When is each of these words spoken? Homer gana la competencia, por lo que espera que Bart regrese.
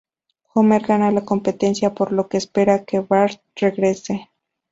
Homer 0.55 0.81
gana 0.83 1.11
la 1.11 1.23
competencia, 1.23 1.93
por 1.93 2.11
lo 2.11 2.27
que 2.27 2.37
espera 2.37 2.85
que 2.85 3.01
Bart 3.01 3.39
regrese. 3.55 4.31